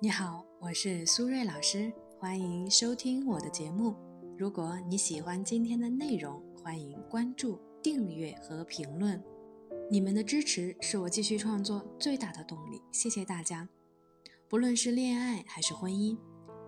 [0.00, 3.96] 你好，我是苏瑞老师，欢迎收听我的节目。
[4.38, 9.20] 如果你喜欢今天的内容，欢迎关注、订阅和评论。
[9.90, 13.68] 你们的支持是我继续创作最大的动力，谢谢大家。
[14.48, 16.16] 不论是恋爱还是婚姻，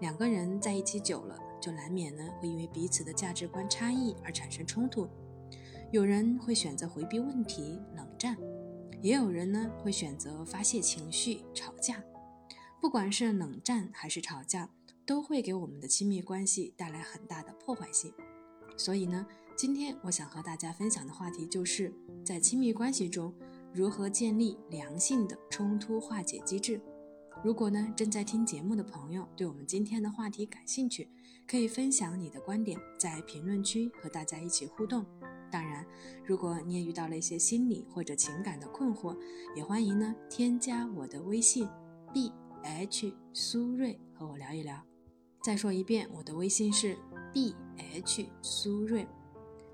[0.00, 5.08] 两个人在一起久了，就难免呢会因为彼此的价值观差异而产生冲突。
[5.92, 8.36] 有人会选择回避问题、冷战，
[9.00, 12.02] 也有人呢会选择发泄情绪、吵架。
[12.80, 14.70] 不管是冷战还是吵架，
[15.04, 18.10] 都会给我们的亲密关系带来很大的破坏性。
[18.76, 21.92] 所以呢，今天我想和大家分享的话题就是
[22.24, 23.34] 在亲密关系中
[23.74, 26.80] 如何建立良性的冲突化解机制。
[27.44, 31.06] 如果呢正在听节目的朋友对我们今天的话题感兴趣，
[31.46, 35.04] 可以分享你的观点，在评论区和大家一起互动。
[35.50, 35.84] 当然，
[36.24, 39.14] 如果你也遇到了一些心理或者情感的困惑，
[39.54, 41.68] 也欢迎呢添加我的微信
[42.14, 42.32] b。
[42.62, 44.80] H 苏瑞和我聊一聊。
[45.42, 46.96] 再说一遍，我的微信是
[47.32, 49.06] b h 苏瑞。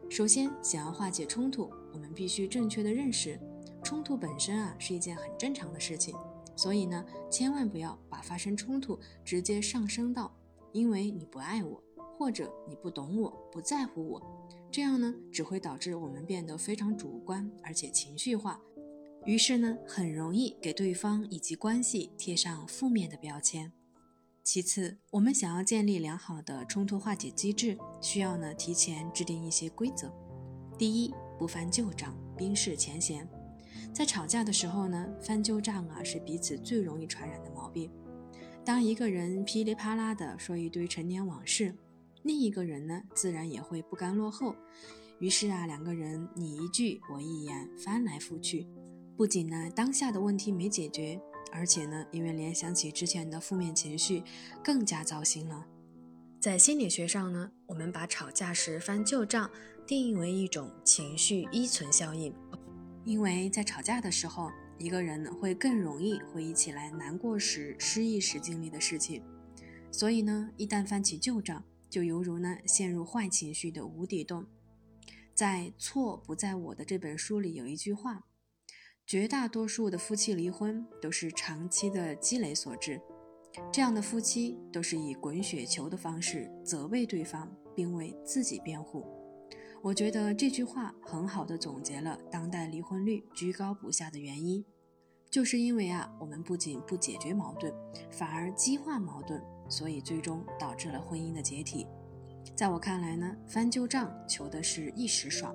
[0.08, 3.38] 首先，想要化解冲突，我们必须正确的认识，
[3.82, 6.14] 冲突本身啊是一件很正常的事情。
[6.54, 10.34] 所以呢，千万不要把发生冲突直接上升到
[10.72, 11.82] 因为你不爱我，
[12.16, 18.60] 或者你不懂我，不在乎我，这样呢只会导致我们变得非常主观，而且情绪化。
[19.26, 23.72] 于是呢，很容易给对方以及关系贴上负面的标签。
[24.44, 30.14] 其次，我们想要建立良好的冲突化解机制，需要呢提前制定一些规则。
[30.78, 33.28] 第一，不翻旧账，冰释前嫌。
[33.92, 37.90] 在吵架的时候呢，翻旧账啊是彼此最容易传染的毛病。
[38.64, 41.74] 当一个人噼里啪啦的说一堆陈年往事，
[42.22, 44.54] 另一个人呢自然也会不甘落后。
[45.18, 48.68] 于是啊，两个人你一句我一言，翻来覆去。
[49.16, 51.18] 不仅呢当下的问题没解决，
[51.50, 54.22] 而且呢因为联想起之前的负面情绪，
[54.62, 55.66] 更加糟心了。
[56.38, 59.50] 在心理学上呢，我们把吵架时翻旧账
[59.86, 62.30] 定义为一种情绪依存效应，
[63.04, 69.22] 因为在吵架的时候，一个人会更容易回忆起来难过时、失意时经历的事情，
[69.90, 74.44] 所以呢，一旦翻起旧账，就犹如呢陷入坏情绪的无底洞。
[75.34, 78.26] 在《错不在我》的这本书里有一句话。
[79.06, 83.00] 绝大多数的夫妻离婚都是长期的积累所致，
[83.72, 89.06] 这样的夫妻都是以滚雪球的方式责备对方，并为自己辩护。
[89.80, 94.64] 我觉得这句话很好的总结了当代离婚率居高不下的原因，
[95.30, 97.72] 就是因为啊，我们不仅不解决矛盾，
[98.10, 101.86] 反而激化矛盾，所以最终导致了婚姻的解体。
[102.56, 105.54] 在我看来呢，翻旧账求的是一时爽。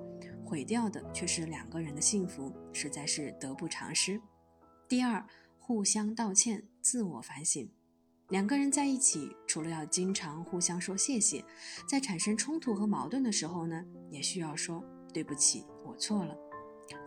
[0.52, 4.20] 毁掉的却是两个人的幸福，实在是得不偿失。
[4.86, 5.26] 第二，
[5.58, 7.66] 互相道歉，自我反省。
[8.28, 11.42] 两个人在一起，除了要经常互相说谢谢，
[11.88, 16.36] 在产生冲突和矛盾的时候呢，也需要说对不起，我错了。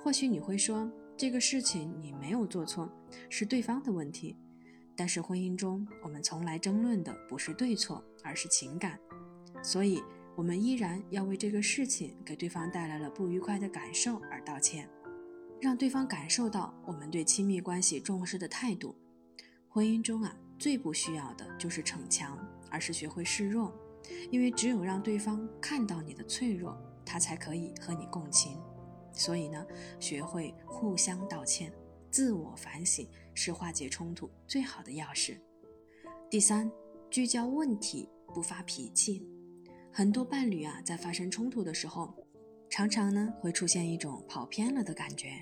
[0.04, 2.92] 或许你会说，这个事情你没有做错，
[3.30, 4.36] 是对方的问题。
[4.96, 9.00] 但是婚姻中，我们从来争论的不是对错，而是情感。
[9.62, 10.02] 所以。
[10.36, 14.90] 我们依然要为这个事情给对方带来了不愉快的感受而道歉，
[15.62, 18.94] 让对方感受到我们对亲密关系重视的态度。
[19.70, 22.38] 婚姻中啊，最不需要的就是逞强，
[22.70, 23.74] 而是学会示弱，
[24.30, 28.58] 因为只有让对方看到你的脆弱，他才可以和你共情。
[29.14, 29.66] 所以呢，
[30.02, 31.72] 学会互相道歉、
[32.12, 35.38] 自我反省是化解冲突最好的钥匙。
[36.30, 36.70] 第三，
[37.10, 39.26] 聚焦问题，不发脾气。
[39.98, 42.14] 很多伴侣啊，在发生冲突的时候，
[42.70, 45.42] 常常呢会出现一种跑偏了的感觉，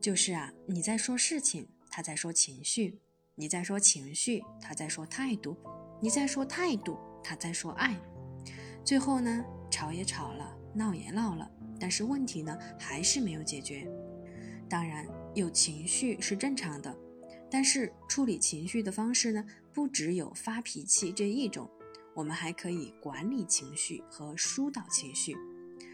[0.00, 2.98] 就是啊，你在说事情，他在说情绪；
[3.34, 5.54] 你在说情绪，他在说态度；
[6.00, 7.94] 你在说态度，他在说爱。
[8.82, 11.46] 最后呢，吵也吵了，闹也闹了，
[11.78, 13.86] 但是问题呢还是没有解决。
[14.70, 16.96] 当然，有情绪是正常的，
[17.50, 19.44] 但是处理情绪的方式呢，
[19.74, 21.70] 不只有发脾气这一种。
[22.16, 25.36] 我们还可以管理情绪和疏导情绪，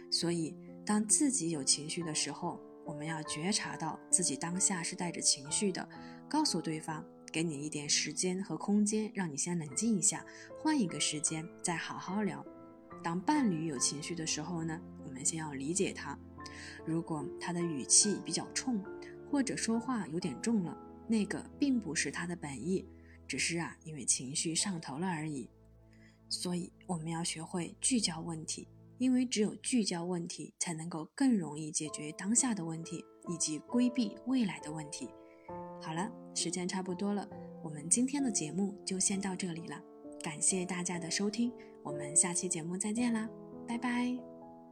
[0.08, 0.54] 所以
[0.86, 5.86] 当自己有情绪的时候，我们要觉察到自己当下是带着情绪的，
[6.28, 10.24] 告诉对方，给你一点时间和空间，让你先冷静一下，
[10.60, 12.46] 换一个时间再好好聊。
[13.02, 16.16] 当伴侣有情绪的时候呢，我们先要理解他，
[16.86, 18.80] 如果他的语气比较冲，
[19.28, 20.78] 或者说话有点重了，
[21.08, 22.86] 那个并不是他的本意，
[23.26, 25.50] 只是啊，因为情绪上头了而已。
[26.32, 35.10] 所以我们要学会聚焦问题，因为只有聚焦问题，才能够更容易解决当下的问题，以及规避未来的问题。
[35.82, 37.28] 好了，时间差不多了，
[37.62, 39.78] 我们今天的节目就先到这里了，
[40.22, 41.52] 感谢大家的收听，
[41.82, 43.28] 我们下期节目再见啦，
[43.68, 44.31] 拜拜。